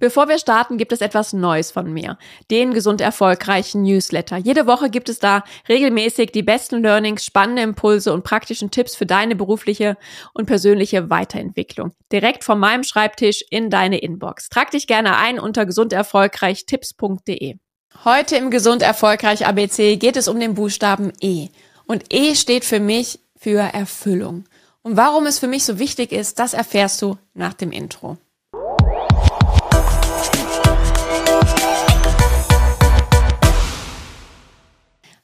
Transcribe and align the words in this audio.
Bevor 0.00 0.28
wir 0.28 0.38
starten, 0.38 0.78
gibt 0.78 0.92
es 0.92 1.00
etwas 1.00 1.32
Neues 1.32 1.72
von 1.72 1.92
mir. 1.92 2.18
Den 2.50 2.72
gesund 2.72 3.00
erfolgreichen 3.00 3.82
Newsletter. 3.82 4.36
Jede 4.36 4.66
Woche 4.66 4.90
gibt 4.90 5.08
es 5.08 5.18
da 5.18 5.42
regelmäßig 5.68 6.30
die 6.30 6.44
besten 6.44 6.82
Learnings, 6.82 7.24
spannende 7.24 7.62
Impulse 7.62 8.12
und 8.12 8.22
praktischen 8.22 8.70
Tipps 8.70 8.94
für 8.94 9.06
deine 9.06 9.34
berufliche 9.34 9.96
und 10.34 10.46
persönliche 10.46 11.10
Weiterentwicklung. 11.10 11.92
Direkt 12.12 12.44
von 12.44 12.60
meinem 12.60 12.84
Schreibtisch 12.84 13.44
in 13.50 13.70
deine 13.70 13.98
Inbox. 13.98 14.48
Trag 14.48 14.70
dich 14.70 14.86
gerne 14.86 15.16
ein 15.16 15.40
unter 15.40 15.66
gesunderfolgreichtipps.de. 15.66 17.56
Heute 18.04 18.36
im 18.36 18.50
Gesund 18.50 18.82
Erfolgreich 18.82 19.46
ABC 19.46 19.96
geht 19.96 20.16
es 20.16 20.28
um 20.28 20.38
den 20.38 20.54
Buchstaben 20.54 21.12
E. 21.20 21.48
Und 21.86 22.04
E 22.12 22.36
steht 22.36 22.64
für 22.64 22.78
mich 22.78 23.18
für 23.36 23.58
Erfüllung. 23.58 24.44
Und 24.82 24.96
warum 24.96 25.26
es 25.26 25.40
für 25.40 25.48
mich 25.48 25.64
so 25.64 25.80
wichtig 25.80 26.12
ist, 26.12 26.38
das 26.38 26.54
erfährst 26.54 27.02
du 27.02 27.18
nach 27.34 27.54
dem 27.54 27.72
Intro. 27.72 28.16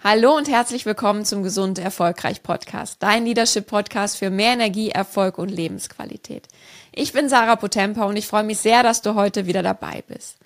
Hallo 0.06 0.36
und 0.36 0.50
herzlich 0.50 0.84
willkommen 0.84 1.24
zum 1.24 1.42
Gesund 1.42 1.78
Erfolgreich 1.78 2.42
Podcast, 2.42 2.96
dein 2.98 3.24
Leadership 3.24 3.66
Podcast 3.66 4.18
für 4.18 4.28
mehr 4.28 4.52
Energie, 4.52 4.90
Erfolg 4.90 5.38
und 5.38 5.48
Lebensqualität. 5.48 6.46
Ich 6.92 7.14
bin 7.14 7.30
Sarah 7.30 7.56
Potempa 7.56 8.04
und 8.04 8.14
ich 8.18 8.27
freue 8.27 8.42
mich 8.42 8.58
sehr, 8.58 8.82
dass 8.82 9.00
du 9.00 9.14
heute 9.14 9.46
wieder 9.46 9.62
dabei 9.62 10.04
bist. 10.06 10.36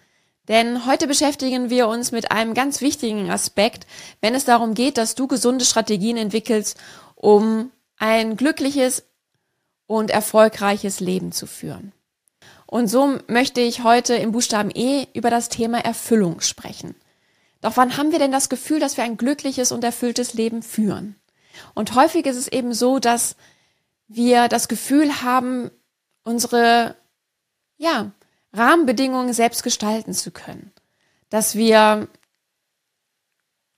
Denn 0.47 0.87
heute 0.87 1.09
beschäftigen 1.09 1.71
wir 1.71 1.89
uns 1.89 2.13
mit 2.13 2.31
einem 2.31 2.55
ganz 2.55 2.81
wichtigen 2.81 3.33
Aspekt, 3.33 3.89
wenn 4.21 4.37
es 4.37 4.45
darum 4.45 4.75
geht, 4.75 4.97
dass 4.97 5.17
du 5.17 5.27
gesunde 5.27 5.65
Strategien 5.65 6.19
entwickelst, 6.19 6.79
um 7.17 7.73
ein 7.97 8.37
glückliches 8.37 9.07
und 9.89 10.11
erfolgreiches 10.11 11.01
Leben 11.01 11.33
zu 11.33 11.49
führen. 11.49 11.91
Und 12.67 12.87
so 12.87 13.19
möchte 13.27 13.61
ich 13.61 13.83
heute 13.83 14.15
im 14.15 14.31
Buchstaben 14.31 14.71
E 14.73 15.09
über 15.15 15.31
das 15.31 15.49
Thema 15.49 15.81
Erfüllung 15.81 16.43
sprechen. 16.43 16.95
Doch 17.61 17.77
wann 17.77 17.97
haben 17.97 18.13
wir 18.13 18.19
denn 18.19 18.33
das 18.33 18.49
Gefühl, 18.49 18.81
dass 18.81 18.97
wir 18.97 19.05
ein 19.05 19.17
glückliches 19.17 19.73
und 19.73 19.83
erfülltes 19.85 20.35
Leben 20.35 20.63
führen? 20.63 21.17
Und 21.75 21.95
häufig 21.95 22.27
ist 22.27 22.37
es 22.37 22.49
eben 22.49 22.73
so, 22.73 22.99
dass 22.99 23.37
wir 24.07 24.49
das 24.49 24.69
Gefühl 24.69 25.23
haben, 25.23 25.71
unsere, 26.23 26.95
ja, 27.77 28.13
Rahmenbedingungen 28.53 29.33
selbst 29.33 29.63
gestalten 29.63 30.15
zu 30.15 30.31
können. 30.31 30.73
Dass 31.31 31.55
wir 31.55 32.09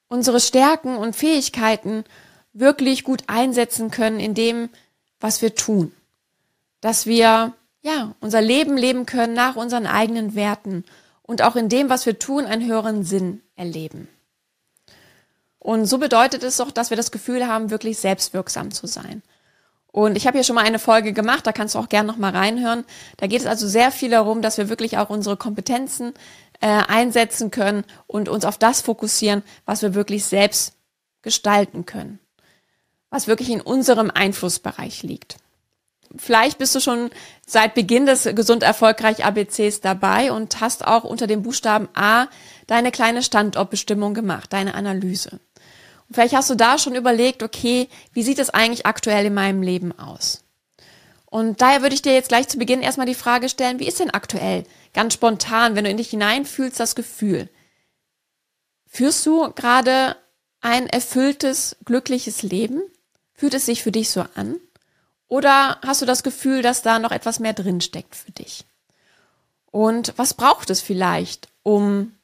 unsere 0.08 0.40
Stärken 0.40 0.96
und 0.96 1.16
Fähigkeiten 1.16 2.04
wirklich 2.52 3.04
gut 3.04 3.24
einsetzen 3.28 3.90
können 3.90 4.20
in 4.20 4.34
dem, 4.34 4.68
was 5.20 5.42
wir 5.42 5.54
tun. 5.54 5.92
Dass 6.80 7.06
wir, 7.06 7.54
ja, 7.82 8.14
unser 8.20 8.40
Leben 8.40 8.76
leben 8.76 9.06
können 9.06 9.34
nach 9.34 9.56
unseren 9.56 9.86
eigenen 9.86 10.34
Werten 10.34 10.84
und 11.30 11.42
auch 11.42 11.54
in 11.54 11.68
dem, 11.68 11.88
was 11.88 12.06
wir 12.06 12.18
tun, 12.18 12.44
einen 12.44 12.66
höheren 12.66 13.04
Sinn 13.04 13.40
erleben. 13.54 14.08
Und 15.60 15.86
so 15.86 15.98
bedeutet 15.98 16.42
es 16.42 16.56
doch, 16.56 16.72
dass 16.72 16.90
wir 16.90 16.96
das 16.96 17.12
Gefühl 17.12 17.46
haben, 17.46 17.70
wirklich 17.70 17.98
selbstwirksam 17.98 18.72
zu 18.72 18.88
sein. 18.88 19.22
Und 19.92 20.16
ich 20.16 20.26
habe 20.26 20.38
hier 20.38 20.42
schon 20.42 20.56
mal 20.56 20.64
eine 20.64 20.80
Folge 20.80 21.12
gemacht, 21.12 21.46
da 21.46 21.52
kannst 21.52 21.76
du 21.76 21.78
auch 21.78 21.88
gerne 21.88 22.08
noch 22.08 22.16
mal 22.16 22.34
reinhören. 22.36 22.84
Da 23.16 23.28
geht 23.28 23.42
es 23.42 23.46
also 23.46 23.68
sehr 23.68 23.92
viel 23.92 24.10
darum, 24.10 24.42
dass 24.42 24.58
wir 24.58 24.68
wirklich 24.68 24.98
auch 24.98 25.08
unsere 25.08 25.36
Kompetenzen 25.36 26.14
äh, 26.60 26.66
einsetzen 26.66 27.52
können 27.52 27.84
und 28.08 28.28
uns 28.28 28.44
auf 28.44 28.58
das 28.58 28.80
fokussieren, 28.80 29.44
was 29.66 29.82
wir 29.82 29.94
wirklich 29.94 30.24
selbst 30.24 30.72
gestalten 31.22 31.86
können, 31.86 32.18
was 33.08 33.28
wirklich 33.28 33.50
in 33.50 33.60
unserem 33.60 34.10
Einflussbereich 34.10 35.04
liegt 35.04 35.36
vielleicht 36.16 36.58
bist 36.58 36.74
du 36.74 36.80
schon 36.80 37.10
seit 37.46 37.74
Beginn 37.74 38.06
des 38.06 38.24
gesund 38.34 38.62
erfolgreich 38.62 39.24
ABCs 39.24 39.80
dabei 39.80 40.32
und 40.32 40.60
hast 40.60 40.86
auch 40.86 41.04
unter 41.04 41.26
dem 41.26 41.42
Buchstaben 41.42 41.88
A 41.94 42.28
deine 42.66 42.90
kleine 42.90 43.22
Standortbestimmung 43.22 44.14
gemacht, 44.14 44.52
deine 44.52 44.74
Analyse. 44.74 45.40
Und 46.08 46.14
vielleicht 46.14 46.34
hast 46.34 46.50
du 46.50 46.54
da 46.54 46.78
schon 46.78 46.94
überlegt, 46.94 47.42
okay, 47.42 47.88
wie 48.12 48.22
sieht 48.22 48.38
es 48.38 48.50
eigentlich 48.50 48.86
aktuell 48.86 49.26
in 49.26 49.34
meinem 49.34 49.62
Leben 49.62 49.96
aus? 49.98 50.44
Und 51.26 51.60
daher 51.60 51.82
würde 51.82 51.94
ich 51.94 52.02
dir 52.02 52.12
jetzt 52.12 52.28
gleich 52.28 52.48
zu 52.48 52.58
Beginn 52.58 52.82
erstmal 52.82 53.06
die 53.06 53.14
Frage 53.14 53.48
stellen, 53.48 53.78
wie 53.78 53.86
ist 53.86 54.00
denn 54.00 54.10
aktuell, 54.10 54.64
ganz 54.92 55.14
spontan, 55.14 55.76
wenn 55.76 55.84
du 55.84 55.90
in 55.90 55.96
dich 55.96 56.10
hineinfühlst, 56.10 56.78
das 56.80 56.96
Gefühl? 56.96 57.48
Führst 58.86 59.24
du 59.24 59.52
gerade 59.52 60.16
ein 60.60 60.88
erfülltes, 60.88 61.76
glückliches 61.84 62.42
Leben? 62.42 62.82
Fühlt 63.32 63.54
es 63.54 63.66
sich 63.66 63.84
für 63.84 63.92
dich 63.92 64.10
so 64.10 64.24
an? 64.34 64.56
Oder 65.30 65.78
hast 65.82 66.02
du 66.02 66.06
das 66.06 66.24
Gefühl, 66.24 66.60
dass 66.60 66.82
da 66.82 66.98
noch 66.98 67.12
etwas 67.12 67.38
mehr 67.38 67.52
drin 67.52 67.80
steckt 67.80 68.16
für 68.16 68.32
dich? 68.32 68.64
Und 69.70 70.12
was 70.16 70.34
braucht 70.34 70.70
es 70.70 70.80
vielleicht, 70.80 71.48
um, 71.62 72.16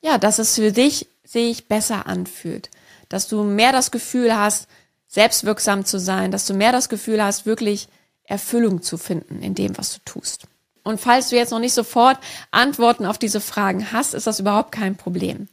ja, 0.00 0.18
dass 0.18 0.40
es 0.40 0.56
für 0.56 0.72
dich 0.72 1.06
sich 1.22 1.68
besser 1.68 2.06
anfühlt? 2.06 2.70
Dass 3.08 3.28
du 3.28 3.44
mehr 3.44 3.70
das 3.70 3.92
Gefühl 3.92 4.36
hast, 4.36 4.66
selbstwirksam 5.06 5.84
zu 5.84 6.00
sein, 6.00 6.32
dass 6.32 6.44
du 6.44 6.54
mehr 6.54 6.72
das 6.72 6.88
Gefühl 6.88 7.22
hast, 7.22 7.46
wirklich 7.46 7.86
Erfüllung 8.24 8.82
zu 8.82 8.98
finden 8.98 9.40
in 9.40 9.54
dem, 9.54 9.78
was 9.78 9.94
du 9.94 10.00
tust. 10.04 10.42
Und 10.82 11.00
falls 11.00 11.28
du 11.28 11.36
jetzt 11.36 11.50
noch 11.52 11.60
nicht 11.60 11.72
sofort 11.72 12.18
Antworten 12.50 13.06
auf 13.06 13.16
diese 13.16 13.40
Fragen 13.40 13.92
hast, 13.92 14.12
ist 14.12 14.26
das 14.26 14.40
überhaupt 14.40 14.72
kein 14.72 14.96
Problem. 14.96 15.46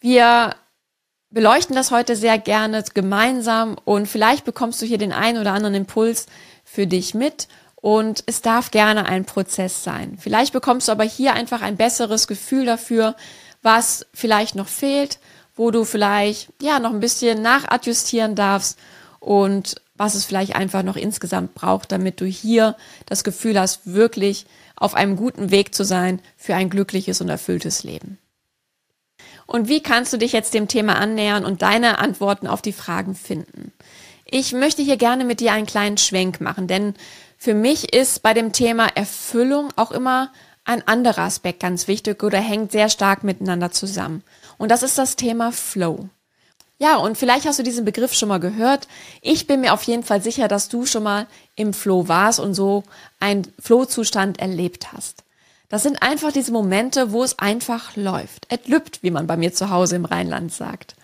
Wir 0.00 0.56
beleuchten 1.30 1.74
das 1.76 1.90
heute 1.90 2.16
sehr 2.16 2.38
gerne 2.38 2.84
gemeinsam 2.94 3.76
und 3.84 4.06
vielleicht 4.06 4.44
bekommst 4.44 4.80
du 4.80 4.86
hier 4.86 4.98
den 4.98 5.12
einen 5.12 5.38
oder 5.38 5.52
anderen 5.52 5.74
Impuls 5.74 6.26
für 6.64 6.86
dich 6.86 7.14
mit 7.14 7.48
und 7.76 8.24
es 8.26 8.42
darf 8.42 8.70
gerne 8.70 9.06
ein 9.06 9.24
Prozess 9.24 9.84
sein. 9.84 10.18
Vielleicht 10.18 10.52
bekommst 10.52 10.88
du 10.88 10.92
aber 10.92 11.04
hier 11.04 11.34
einfach 11.34 11.62
ein 11.62 11.76
besseres 11.76 12.26
Gefühl 12.26 12.66
dafür, 12.66 13.16
was 13.62 14.06
vielleicht 14.12 14.54
noch 14.54 14.68
fehlt, 14.68 15.18
wo 15.56 15.70
du 15.70 15.84
vielleicht 15.84 16.48
ja 16.60 16.78
noch 16.78 16.92
ein 16.92 17.00
bisschen 17.00 17.42
nachadjustieren 17.42 18.34
darfst 18.34 18.78
und 19.20 19.80
was 19.94 20.14
es 20.14 20.24
vielleicht 20.24 20.54
einfach 20.54 20.82
noch 20.82 20.96
insgesamt 20.96 21.54
braucht, 21.54 21.90
damit 21.90 22.20
du 22.20 22.26
hier 22.26 22.76
das 23.06 23.24
Gefühl 23.24 23.58
hast, 23.58 23.80
wirklich 23.84 24.46
auf 24.76 24.94
einem 24.94 25.16
guten 25.16 25.50
Weg 25.50 25.74
zu 25.74 25.84
sein 25.84 26.20
für 26.36 26.54
ein 26.54 26.70
glückliches 26.70 27.20
und 27.20 27.28
erfülltes 27.28 27.82
Leben. 27.82 28.18
Und 29.46 29.68
wie 29.68 29.82
kannst 29.82 30.12
du 30.12 30.16
dich 30.16 30.32
jetzt 30.32 30.54
dem 30.54 30.68
Thema 30.68 30.96
annähern 30.96 31.44
und 31.44 31.62
deine 31.62 31.98
Antworten 31.98 32.46
auf 32.46 32.62
die 32.62 32.72
Fragen 32.72 33.14
finden? 33.14 33.72
Ich 34.24 34.52
möchte 34.52 34.82
hier 34.82 34.96
gerne 34.96 35.24
mit 35.24 35.40
dir 35.40 35.52
einen 35.52 35.66
kleinen 35.66 35.98
Schwenk 35.98 36.40
machen, 36.40 36.66
denn 36.66 36.94
für 37.38 37.54
mich 37.54 37.94
ist 37.94 38.22
bei 38.22 38.34
dem 38.34 38.52
Thema 38.52 38.88
Erfüllung 38.94 39.68
auch 39.76 39.92
immer 39.92 40.32
ein 40.64 40.86
anderer 40.88 41.22
Aspekt 41.22 41.60
ganz 41.60 41.86
wichtig 41.86 42.22
oder 42.24 42.38
hängt 42.38 42.72
sehr 42.72 42.88
stark 42.88 43.22
miteinander 43.22 43.70
zusammen. 43.70 44.24
Und 44.58 44.70
das 44.70 44.82
ist 44.82 44.98
das 44.98 45.14
Thema 45.14 45.52
Flow. 45.52 46.08
Ja, 46.78 46.96
und 46.96 47.16
vielleicht 47.16 47.46
hast 47.46 47.58
du 47.58 47.62
diesen 47.62 47.84
Begriff 47.84 48.12
schon 48.12 48.28
mal 48.28 48.40
gehört. 48.40 48.86
Ich 49.22 49.46
bin 49.46 49.60
mir 49.60 49.72
auf 49.72 49.84
jeden 49.84 50.02
Fall 50.02 50.20
sicher, 50.20 50.48
dass 50.48 50.68
du 50.68 50.84
schon 50.84 51.04
mal 51.04 51.26
im 51.54 51.72
Flow 51.72 52.08
warst 52.08 52.40
und 52.40 52.54
so 52.54 52.82
einen 53.18 53.50
Flow-Zustand 53.60 54.40
erlebt 54.40 54.92
hast. 54.92 55.22
Das 55.68 55.82
sind 55.82 56.02
einfach 56.02 56.32
diese 56.32 56.52
Momente, 56.52 57.10
wo 57.12 57.24
es 57.24 57.38
einfach 57.38 57.96
läuft. 57.96 58.46
Et 58.52 58.68
lübt, 58.68 59.02
wie 59.02 59.10
man 59.10 59.26
bei 59.26 59.36
mir 59.36 59.52
zu 59.52 59.70
Hause 59.70 59.96
im 59.96 60.04
Rheinland 60.04 60.52
sagt. 60.52 60.94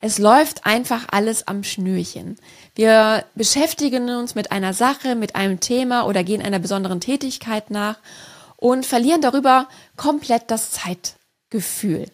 Es 0.00 0.18
läuft 0.18 0.64
einfach 0.64 1.06
alles 1.10 1.48
am 1.48 1.64
Schnürchen. 1.64 2.36
Wir 2.76 3.24
beschäftigen 3.34 4.08
uns 4.10 4.36
mit 4.36 4.52
einer 4.52 4.72
Sache, 4.72 5.16
mit 5.16 5.34
einem 5.34 5.58
Thema 5.58 6.06
oder 6.06 6.22
gehen 6.22 6.42
einer 6.42 6.60
besonderen 6.60 7.00
Tätigkeit 7.00 7.70
nach 7.70 7.98
und 8.56 8.86
verlieren 8.86 9.20
darüber 9.20 9.68
komplett 9.96 10.52
das 10.52 10.70
Zeitgefühl. 10.70 12.06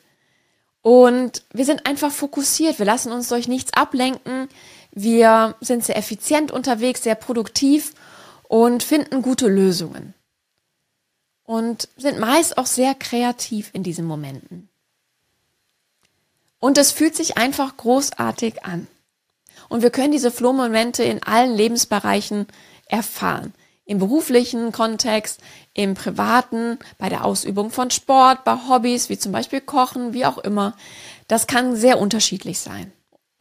Und 0.81 1.43
wir 1.53 1.67
sind 1.67 1.87
einfach 1.87 2.11
fokussiert. 2.11 2.79
Wir 2.79 2.87
lassen 2.87 3.13
uns 3.13 3.29
durch 3.29 3.49
nichts 3.49 3.75
ablenken. 3.75 4.49
Wir 4.91 5.55
sind 5.61 5.85
sehr 5.85 5.99
effizient 5.99 6.53
unterwegs, 6.53 7.03
sehr 7.03 7.15
produktiv 7.15 7.93
und 8.49 8.83
finden 8.83 9.21
gute 9.21 9.49
Lösungen 9.49 10.15
und 11.45 11.89
sind 11.97 12.19
meist 12.19 12.59
auch 12.59 12.67
sehr 12.67 12.95
kreativ 12.95 13.71
in 13.73 13.83
diesen 13.83 14.07
Momenten. 14.07 14.69
Und 16.59 16.79
es 16.79 16.93
fühlt 16.93 17.15
sich 17.15 17.37
einfach 17.37 17.77
großartig 17.77 18.65
an. 18.65 18.87
Und 19.69 19.83
wir 19.83 19.91
können 19.91 20.13
diese 20.13 20.31
Flow-Momente 20.31 21.05
in 21.05 21.23
allen 21.23 21.55
Lebensbereichen 21.55 22.47
erfahren. 22.87 23.53
Im 23.85 23.99
beruflichen 23.99 24.73
Kontext, 24.73 25.41
im 25.75 25.95
privaten, 25.95 26.79
bei 26.97 27.11
der 27.11 27.25
Ausübung 27.25 27.71
von 27.71 27.91
Sport, 27.91 28.45
bei 28.45 28.57
Hobbys 28.69 29.11
wie 29.11 29.19
zum 29.19 29.31
Beispiel 29.31 29.61
Kochen, 29.61 30.15
wie 30.15 30.25
auch 30.25 30.39
immer. 30.39 30.75
Das 31.29 31.47
kann 31.47 31.77
sehr 31.77 31.99
unterschiedlich 31.99 32.59
sein. 32.61 32.93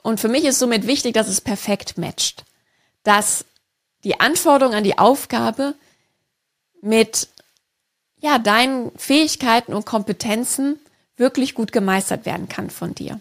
Und 0.02 0.20
für 0.20 0.28
mich 0.28 0.44
ist 0.44 0.60
somit 0.60 0.86
wichtig, 0.86 1.14
dass 1.14 1.30
es 1.30 1.40
perfekt 1.40 1.98
matcht. 1.98 2.44
Dass 3.04 3.46
die 4.04 4.20
Anforderung 4.20 4.74
an 4.74 4.84
die 4.84 4.98
Aufgabe 4.98 5.76
mit 6.82 7.30
ja, 8.24 8.40
deinen 8.40 8.92
Fähigkeiten 8.98 9.74
und 9.74 9.86
Kompetenzen 9.86 10.80
wirklich 11.18 11.56
gut 11.56 11.74
gemeistert 11.74 12.26
werden 12.26 12.48
kann 12.48 12.70
von 12.70 12.96
dir. 12.96 13.20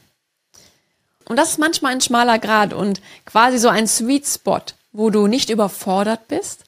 Und 1.25 1.37
das 1.37 1.51
ist 1.51 1.59
manchmal 1.59 1.93
ein 1.93 2.01
schmaler 2.01 2.39
Grad 2.39 2.73
und 2.73 3.03
quasi 3.25 3.59
so 3.59 3.69
ein 3.69 3.89
Sweet 3.89 4.27
Spot, 4.27 4.61
wo 4.93 5.11
du 5.11 5.27
nicht 5.27 5.51
überfordert 5.51 6.29
bist, 6.29 6.65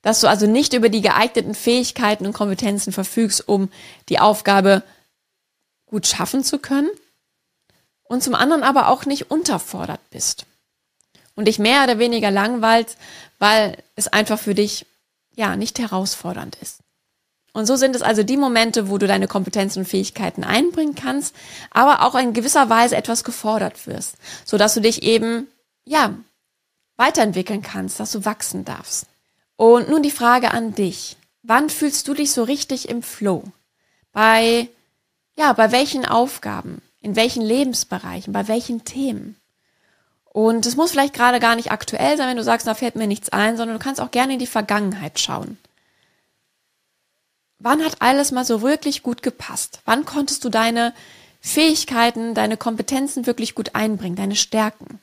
dass 0.00 0.20
du 0.20 0.28
also 0.28 0.46
nicht 0.46 0.74
über 0.74 0.88
die 0.88 1.00
geeigneten 1.00 1.56
Fähigkeiten 1.56 2.24
und 2.24 2.34
Kompetenzen 2.34 2.92
verfügst, 2.92 3.48
um 3.48 3.68
die 4.08 4.20
Aufgabe 4.20 4.84
gut 5.86 6.06
schaffen 6.06 6.44
zu 6.44 6.60
können 6.60 6.90
und 8.04 8.22
zum 8.22 8.36
anderen 8.36 8.62
aber 8.62 8.88
auch 8.88 9.06
nicht 9.06 9.28
unterfordert 9.28 10.00
bist 10.10 10.46
und 11.34 11.48
dich 11.48 11.58
mehr 11.58 11.82
oder 11.82 11.98
weniger 11.98 12.30
langweilt, 12.30 12.96
weil 13.40 13.82
es 13.96 14.06
einfach 14.06 14.38
für 14.38 14.54
dich 14.54 14.86
ja 15.34 15.56
nicht 15.56 15.80
herausfordernd 15.80 16.56
ist. 16.62 16.85
Und 17.56 17.64
so 17.64 17.76
sind 17.76 17.96
es 17.96 18.02
also 18.02 18.22
die 18.22 18.36
Momente, 18.36 18.90
wo 18.90 18.98
du 18.98 19.06
deine 19.06 19.28
Kompetenzen 19.28 19.78
und 19.78 19.86
Fähigkeiten 19.86 20.44
einbringen 20.44 20.94
kannst, 20.94 21.34
aber 21.70 22.02
auch 22.02 22.14
in 22.14 22.34
gewisser 22.34 22.68
Weise 22.68 22.96
etwas 22.96 23.24
gefordert 23.24 23.86
wirst, 23.86 24.16
so 24.44 24.58
dass 24.58 24.74
du 24.74 24.82
dich 24.82 25.02
eben 25.02 25.46
ja 25.86 26.12
weiterentwickeln 26.98 27.62
kannst, 27.62 27.98
dass 27.98 28.12
du 28.12 28.26
wachsen 28.26 28.66
darfst. 28.66 29.06
Und 29.56 29.88
nun 29.88 30.02
die 30.02 30.10
Frage 30.10 30.50
an 30.50 30.74
dich: 30.74 31.16
Wann 31.42 31.70
fühlst 31.70 32.06
du 32.08 32.12
dich 32.12 32.32
so 32.32 32.42
richtig 32.42 32.90
im 32.90 33.02
Flow? 33.02 33.42
Bei 34.12 34.68
ja, 35.34 35.54
bei 35.54 35.72
welchen 35.72 36.04
Aufgaben? 36.04 36.82
In 37.00 37.16
welchen 37.16 37.42
Lebensbereichen? 37.42 38.34
Bei 38.34 38.48
welchen 38.48 38.84
Themen? 38.84 39.34
Und 40.26 40.66
es 40.66 40.76
muss 40.76 40.90
vielleicht 40.90 41.14
gerade 41.14 41.40
gar 41.40 41.56
nicht 41.56 41.72
aktuell 41.72 42.18
sein, 42.18 42.28
wenn 42.28 42.36
du 42.36 42.44
sagst, 42.44 42.66
da 42.66 42.74
fällt 42.74 42.96
mir 42.96 43.06
nichts 43.06 43.30
ein, 43.30 43.56
sondern 43.56 43.78
du 43.78 43.82
kannst 43.82 44.02
auch 44.02 44.10
gerne 44.10 44.34
in 44.34 44.40
die 44.40 44.46
Vergangenheit 44.46 45.18
schauen. 45.18 45.56
Wann 47.58 47.82
hat 47.84 48.02
alles 48.02 48.32
mal 48.32 48.44
so 48.44 48.60
wirklich 48.60 49.02
gut 49.02 49.22
gepasst? 49.22 49.80
Wann 49.84 50.04
konntest 50.04 50.44
du 50.44 50.50
deine 50.50 50.92
Fähigkeiten, 51.40 52.34
deine 52.34 52.56
Kompetenzen 52.56 53.26
wirklich 53.26 53.54
gut 53.54 53.74
einbringen, 53.74 54.16
deine 54.16 54.36
Stärken? 54.36 55.00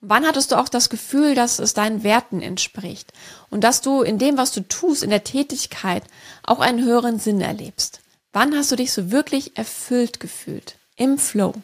Und 0.00 0.08
wann 0.08 0.26
hattest 0.26 0.52
du 0.52 0.56
auch 0.56 0.70
das 0.70 0.88
Gefühl, 0.88 1.34
dass 1.34 1.58
es 1.58 1.74
deinen 1.74 2.02
Werten 2.02 2.40
entspricht 2.40 3.12
und 3.50 3.64
dass 3.64 3.82
du 3.82 4.02
in 4.02 4.18
dem, 4.18 4.38
was 4.38 4.52
du 4.52 4.66
tust, 4.66 5.02
in 5.02 5.10
der 5.10 5.24
Tätigkeit 5.24 6.02
auch 6.42 6.60
einen 6.60 6.82
höheren 6.82 7.18
Sinn 7.18 7.40
erlebst? 7.40 8.00
Wann 8.32 8.56
hast 8.56 8.72
du 8.72 8.76
dich 8.76 8.92
so 8.92 9.10
wirklich 9.10 9.58
erfüllt 9.58 10.20
gefühlt? 10.20 10.76
Im 10.96 11.18
Flow. 11.18 11.54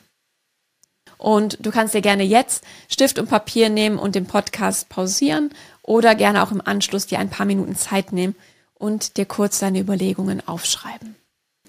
Und 1.17 1.59
du 1.65 1.71
kannst 1.71 1.95
dir 1.95 2.03
gerne 2.03 2.25
jetzt 2.25 2.63
Stift 2.89 3.19
und 3.19 3.31
Papier 3.31 3.71
nehmen 3.71 3.99
und 3.99 4.15
den 4.15 4.27
Podcast 4.27 4.91
pausieren 4.91 5.51
oder 5.83 6.15
gerne 6.15 6.43
auch 6.43 6.51
im 6.51 6.61
Anschluss 6.61 7.07
dir 7.07 7.21
ein 7.21 7.31
paar 7.31 7.47
Minuten 7.47 7.75
Zeit 7.75 8.13
nehmen 8.13 8.35
und 8.79 9.17
dir 9.17 9.27
kurz 9.27 9.59
deine 9.59 9.81
Überlegungen 9.81 10.47
aufschreiben. 10.47 11.17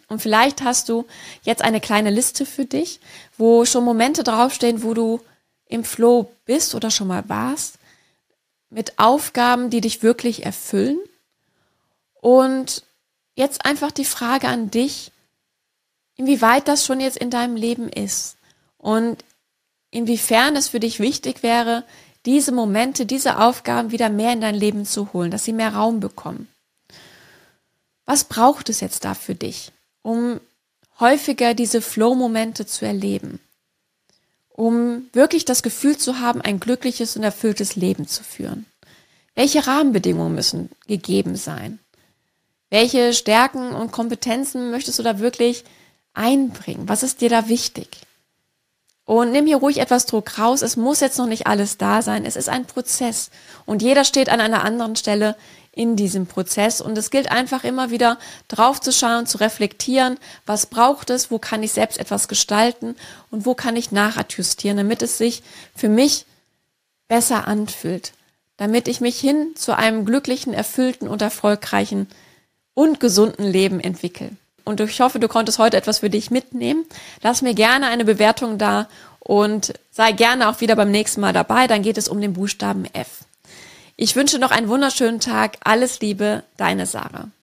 Und 0.07 0.21
vielleicht 0.21 0.62
hast 0.62 0.89
du 0.89 1.06
jetzt 1.44 1.62
eine 1.62 1.81
kleine 1.81 2.09
Liste 2.09 2.45
für 2.45 2.65
dich, 2.65 3.00
wo 3.38 3.65
schon 3.65 3.83
Momente 3.83 4.24
draufstehen, 4.24 4.83
wo 4.83 4.94
du 4.94 5.21
im 5.68 5.83
Flow 5.83 6.31
bist 6.45 6.75
oder 6.75 6.92
schon 6.92 7.07
mal 7.07 7.27
warst, 7.27 7.77
mit 8.69 9.00
Aufgaben, 9.00 9.69
die 9.69 9.81
dich 9.81 10.04
wirklich 10.04 10.45
erfüllen. 10.45 11.00
Und 12.21 12.83
jetzt 13.36 13.65
einfach 13.65 13.92
die 13.92 14.06
Frage 14.06 14.48
an 14.48 14.71
dich, 14.71 15.12
inwieweit 16.15 16.68
das 16.68 16.86
schon 16.86 17.00
jetzt 17.00 17.18
in 17.18 17.30
deinem 17.30 17.56
Leben 17.56 17.89
ist 17.89 18.38
und 18.77 19.24
inwiefern 19.92 20.56
es 20.56 20.69
für 20.69 20.80
dich 20.80 21.00
wichtig 21.00 21.44
wäre, 21.44 21.83
diese 22.25 22.51
Momente, 22.51 23.06
diese 23.06 23.39
Aufgaben 23.39 23.92
wieder 23.92 24.09
mehr 24.09 24.33
in 24.33 24.42
dein 24.42 24.56
Leben 24.56 24.86
zu 24.86 25.13
holen, 25.13 25.31
dass 25.31 25.45
sie 25.45 25.54
mehr 25.54 25.74
Raum 25.74 26.00
bekommen. 26.00 26.50
Was 28.07 28.24
braucht 28.24 28.69
es 28.69 28.80
jetzt 28.80 29.04
da 29.04 29.13
für 29.13 29.36
dich, 29.36 29.74
um 30.01 30.39
häufiger 31.00 31.54
diese 31.54 31.81
Flow-Momente 31.81 32.65
zu 32.65 32.86
erleben? 32.86 33.39
Um 34.50 35.09
wirklich 35.13 35.44
das 35.45 35.62
Gefühl 35.62 35.98
zu 35.98 36.19
haben, 36.19 36.42
ein 36.42 36.59
glückliches 36.59 37.18
und 37.18 37.24
erfülltes 37.24 37.75
Leben 37.75 38.07
zu 38.07 38.24
führen? 38.24 38.65
Welche 39.36 39.68
Rahmenbedingungen 39.68 40.33
müssen 40.33 40.69
gegeben 40.88 41.36
sein? 41.36 41.80
Welche 42.69 43.13
Stärken 43.13 43.74
und 43.74 43.92
Kompetenzen 43.92 44.71
möchtest 44.71 44.98
du 45.00 45.04
da 45.04 45.19
wirklich 45.19 45.65
einbringen? 46.13 46.88
Was 46.88 47.04
ist 47.04 47.19
dir 47.19 47.30
da 47.30 47.50
wichtig? 47.50 47.89
Und 49.06 49.31
nimm 49.31 49.48
hier 49.48 49.57
ruhig 49.57 49.77
etwas 49.77 50.06
Druck 50.06 50.39
raus. 50.39 50.62
Es 50.62 50.75
muss 50.77 51.01
jetzt 51.01 51.18
noch 51.18 51.27
nicht 51.27 51.45
alles 51.45 51.77
da 51.77 52.01
sein. 52.01 52.25
Es 52.25 52.36
ist 52.36 52.50
ein 52.50 52.65
Prozess. 52.65 53.31
Und 53.65 53.81
jeder 53.81 54.06
steht 54.06 54.30
an 54.30 54.42
einer 54.42 54.63
anderen 54.63 54.95
Stelle 54.95 55.36
in 55.77 55.95
diesem 55.95 56.25
Prozess. 56.25 56.81
Und 56.81 56.97
es 56.97 57.12
gilt 57.12 57.31
einfach 57.31 57.63
immer 57.63 57.91
wieder 57.91 58.18
drauf 58.47 58.81
zu 58.81 58.91
schauen, 58.91 59.27
zu 59.27 59.38
reflektieren, 59.38 60.18
was 60.45 60.65
braucht 60.65 61.09
es, 61.09 61.31
wo 61.31 61.39
kann 61.39 61.63
ich 61.63 61.71
selbst 61.71 62.00
etwas 62.00 62.27
gestalten 62.27 62.95
und 63.29 63.45
wo 63.45 63.53
kann 63.53 63.75
ich 63.75 63.91
nachadjustieren, 63.91 64.77
damit 64.77 65.01
es 65.01 65.18
sich 65.18 65.44
für 65.75 65.89
mich 65.89 66.25
besser 67.07 67.47
anfühlt. 67.47 68.13
Damit 68.57 68.88
ich 68.88 69.01
mich 69.01 69.19
hin 69.19 69.53
zu 69.56 69.77
einem 69.77 70.06
glücklichen, 70.06 70.53
erfüllten 70.53 71.07
und 71.07 71.21
erfolgreichen 71.21 72.07
und 72.73 73.00
gesunden 73.00 73.45
Leben 73.45 73.80
entwickle. 73.80 74.31
Und 74.65 74.81
ich 74.81 75.00
hoffe, 75.00 75.19
du 75.19 75.27
konntest 75.27 75.59
heute 75.59 75.77
etwas 75.77 76.00
für 76.00 76.09
dich 76.09 76.31
mitnehmen. 76.31 76.85
Lass 77.21 77.41
mir 77.41 77.53
gerne 77.53 77.88
eine 77.88 78.03
Bewertung 78.03 78.57
da 78.57 78.89
und 79.19 79.73
sei 79.91 80.12
gerne 80.12 80.50
auch 80.50 80.59
wieder 80.59 80.75
beim 80.75 80.91
nächsten 80.91 81.21
Mal 81.21 81.33
dabei. 81.33 81.68
Dann 81.68 81.83
geht 81.83 81.97
es 81.97 82.09
um 82.09 82.19
den 82.19 82.33
Buchstaben 82.33 82.85
F. 82.94 83.26
Ich 83.99 84.15
wünsche 84.15 84.38
noch 84.38 84.51
einen 84.51 84.69
wunderschönen 84.69 85.19
Tag. 85.19 85.57
Alles 85.63 86.01
Liebe, 86.01 86.44
deine 86.55 86.85
Sarah. 86.85 87.31